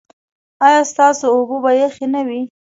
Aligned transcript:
ایا 0.65 0.81
ستاسو 0.91 1.25
اوبه 1.35 1.57
به 1.63 1.71
یخې 1.81 2.05
نه 2.13 2.21
وي؟ 2.27 2.41